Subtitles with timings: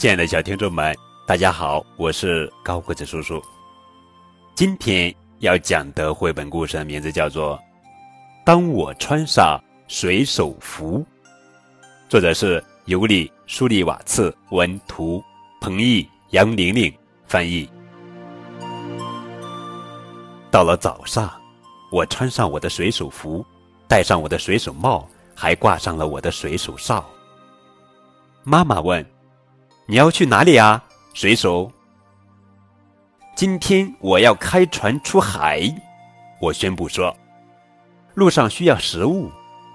[0.00, 3.38] 亲爱的小听众们，大家好，我是高个子叔叔。
[4.54, 7.54] 今天要讲的绘本故事的名字叫做
[8.42, 11.00] 《当我穿上水手服》，
[12.08, 15.22] 作者是尤里·舒利瓦茨，文图，
[15.60, 16.90] 彭毅、杨玲玲
[17.26, 17.68] 翻译。
[20.50, 21.30] 到了早上，
[21.92, 23.44] 我穿上我的水手服，
[23.86, 27.04] 戴上我的水手帽，还挂上了我的水手哨。
[28.44, 29.06] 妈妈问。
[29.90, 30.80] 你要去哪里啊，
[31.14, 31.68] 水手？
[33.34, 35.62] 今天我要开船出海，
[36.40, 37.12] 我宣布说。
[38.14, 39.28] 路上需要食物，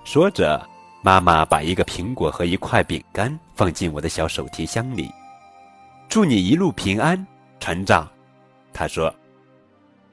[0.05, 0.65] 说着，
[1.01, 5.11] 妈妈把一个苹果和一块饼干放进我的小手提箱里。
[6.07, 7.27] 祝你一路平安，
[7.59, 8.09] 船长，
[8.71, 9.13] 他说。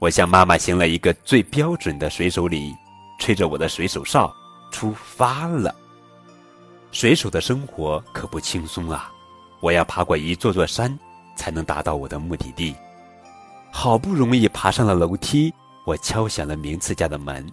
[0.01, 2.75] 我向妈妈行了一个最标准的水手礼，
[3.21, 4.35] 吹着我的水手哨，
[4.73, 5.73] 出发了。
[6.91, 9.09] 水手的生活可不轻松啊。
[9.63, 10.99] 我要爬过一座座山，
[11.37, 12.75] 才能达到我的目的地。
[13.71, 15.55] 好不容易爬上了楼梯，
[15.87, 17.47] 我敲响了名次家的门。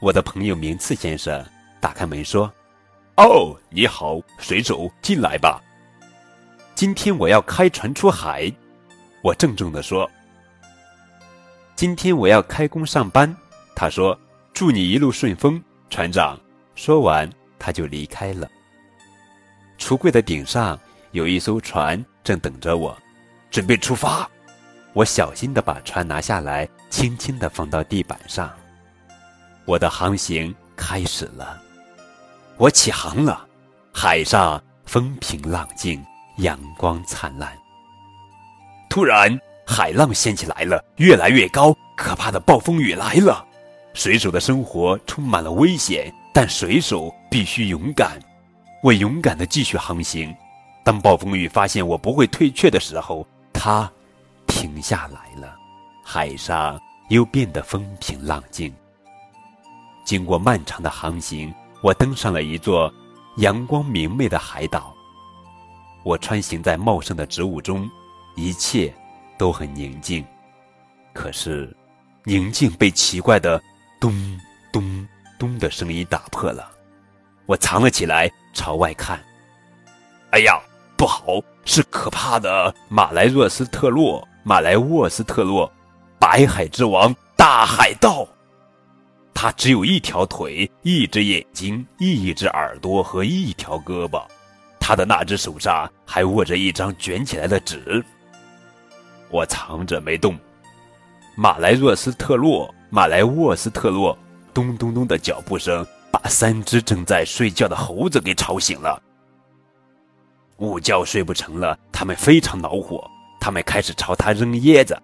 [0.00, 1.44] 我的朋友名次先生
[1.80, 2.52] 打开门说
[3.16, 5.62] ：“哦，你好，水手，进来吧。
[6.74, 8.52] 今天我要开船出海。”
[9.22, 10.10] 我郑重地说
[11.76, 13.32] ：“今天我要开工上班。”
[13.76, 14.18] 他说
[14.52, 16.36] ：“祝你一路顺风，船长。”
[16.74, 18.50] 说完，他就离开了。
[19.78, 20.76] 橱柜的顶上。
[21.18, 22.96] 有一艘船正等着我，
[23.50, 24.30] 准备出发。
[24.92, 28.48] 我小心地把船拿下来，轻轻地放到地板上。
[29.64, 31.60] 我的航行开始了，
[32.56, 33.44] 我起航了。
[33.92, 36.00] 海上风平浪静，
[36.36, 37.52] 阳光灿烂。
[38.88, 43.44] 突然，海浪掀起来了，越来越高，可怕的暴风雨来了。
[43.92, 48.20] 水手的生活充满了危险，但水手必须勇敢。
[48.84, 50.32] 我勇敢地继续航行。
[50.88, 53.92] 当暴风雨发现我不会退却的时候，它
[54.46, 55.54] 停下来了，
[56.02, 58.74] 海上又变得风平浪静。
[60.02, 62.90] 经过漫长的航行，我登上了一座
[63.36, 64.96] 阳光明媚的海岛。
[66.04, 67.86] 我穿行在茂盛的植物中，
[68.34, 68.90] 一切
[69.36, 70.24] 都很宁静。
[71.12, 71.70] 可是，
[72.24, 73.62] 宁静被奇怪的
[74.00, 74.40] 咚
[74.72, 75.06] 咚
[75.38, 76.66] 咚的声音打破了。
[77.44, 79.22] 我藏了起来，朝外看。
[80.30, 80.58] 哎呀！
[80.98, 85.72] 不好，是可怕的马来若斯特洛，马来沃斯特洛，
[86.18, 88.26] 白海之王大海盗。
[89.32, 94.20] 他只有一条腿，一只眼睛，一只耳朵和一条胳膊。
[94.80, 98.04] 他的那只手上还握着一张卷起来的纸。
[99.30, 100.36] 我藏着没动。
[101.36, 104.18] 马来若斯特洛，马来沃斯特洛，
[104.52, 109.00] 咚咚咚的脚步声把三只正在睡觉的猴子给吵醒了。
[110.58, 113.08] 午觉睡不成了，他们非常恼火，
[113.40, 115.00] 他们开始朝他扔椰子，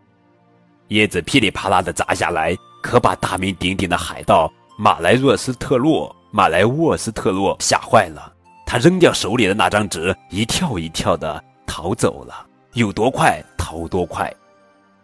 [0.89, 8.33] 椰子噼里啪啦的砸下来，可把大名鼎鼎的海盗马来若斯特洛、马来沃斯特洛吓坏了。
[8.67, 14.33] 他扔掉手里的那张纸，一跳一跳的逃走了，有多快逃多快。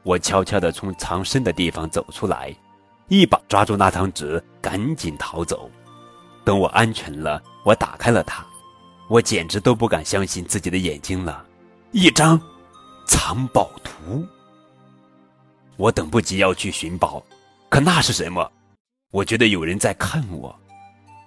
[0.03, 2.53] 我悄悄的从藏身的地方走出来，
[3.07, 5.71] 一把抓住那张纸，赶紧逃走。
[6.43, 8.45] 等我安全了，我打开了它。
[9.11, 11.45] 我简直都不敢相信自己的眼睛了，
[11.91, 12.41] 一张
[13.09, 14.25] 藏宝图。
[15.77, 17.21] 我等不及要去寻宝，
[17.69, 18.49] 可那是什么？
[19.11, 20.57] 我觉得有人在看我。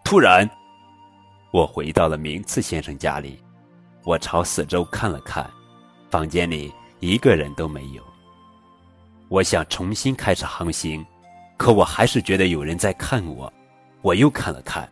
[0.01, 0.49] 突然，
[1.51, 3.37] 我回到了名次先生家里，
[4.05, 5.45] 我朝四周看了看，
[6.09, 8.01] 房间里一个人都没有。
[9.27, 11.05] 我想重新开始航行，
[11.57, 13.51] 可我还是觉得有人在看我。
[14.01, 14.89] 我又看了看，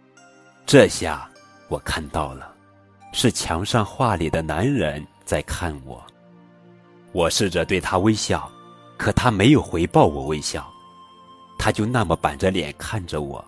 [0.65, 1.29] 这下
[1.69, 2.50] 我看到了。
[3.13, 6.01] 是墙上画里的男人在看我，
[7.11, 8.49] 我试着对他微笑，
[8.97, 10.65] 可他没有回报我微笑，
[11.59, 13.43] 他就那么板着脸看着我。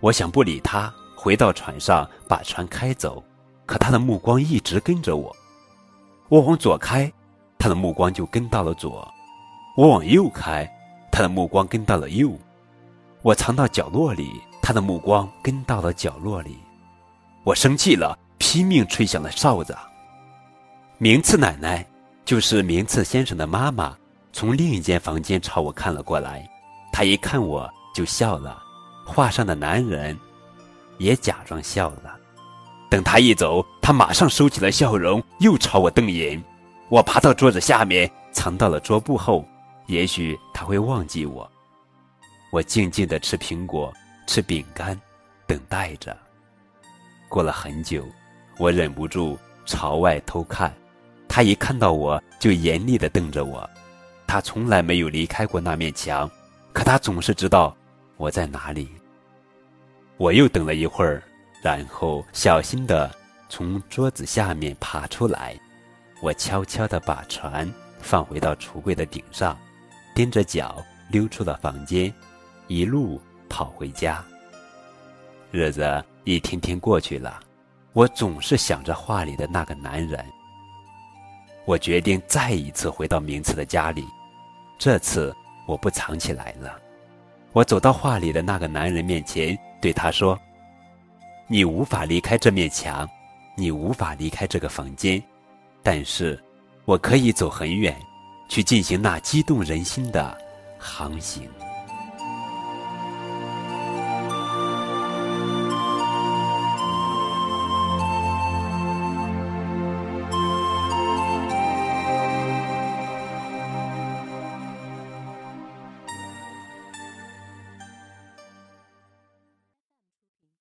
[0.00, 3.22] 我想不理他，回到船上把船开走，
[3.66, 5.34] 可他的目光一直跟着我。
[6.28, 7.12] 我往左开，
[7.58, 8.90] 他的目光就跟到了左；
[9.76, 10.68] 我往右开，
[11.10, 12.30] 他的目光跟到了右；
[13.22, 16.56] 我藏到角落里，他的目光跟到了角落里。
[17.44, 18.16] 我生气了。
[18.42, 19.72] 拼命吹响了哨子。
[20.98, 21.86] 明次奶奶，
[22.24, 23.96] 就是明次先生的妈妈，
[24.32, 26.44] 从另一间房间朝我看了过来。
[26.92, 28.60] 她一看我就笑了，
[29.06, 30.18] 画上的男人
[30.98, 32.18] 也假装笑了。
[32.90, 36.42] 等他一走，他马上收起了笑容，又朝我瞪眼。
[36.88, 39.46] 我爬到桌子下面，藏到了桌布后。
[39.86, 41.48] 也许他会忘记我。
[42.50, 43.92] 我静静地吃苹果，
[44.26, 45.00] 吃饼干，
[45.46, 46.16] 等待着。
[47.28, 48.04] 过了很久。
[48.58, 50.72] 我忍不住朝外偷看，
[51.28, 53.68] 他一看到我就严厉地瞪着我。
[54.26, 56.30] 他从来没有离开过那面墙，
[56.72, 57.76] 可他总是知道
[58.16, 58.88] 我在哪里。
[60.16, 61.22] 我又等了一会儿，
[61.62, 63.10] 然后小心地
[63.48, 65.58] 从桌子下面爬出来。
[66.22, 67.68] 我悄悄地把船
[68.00, 69.58] 放回到橱柜的顶上，
[70.14, 72.12] 踮着脚溜出了房间，
[72.68, 74.24] 一路跑回家。
[75.50, 77.40] 日子一天天过去了，
[77.94, 80.24] 我总是想着画里的那个男人。
[81.64, 84.04] 我决定再一次回到名次的家里，
[84.78, 85.34] 这次
[85.66, 86.78] 我不藏起来了。
[87.52, 90.38] 我走到画里的那个男人面前，对他说
[91.46, 93.08] ：“你无法离开这面墙，
[93.56, 95.22] 你无法离开这个房间，
[95.82, 96.42] 但是，
[96.86, 97.94] 我可以走很远，
[98.48, 100.36] 去进行那激动人心的
[100.78, 101.48] 航行。”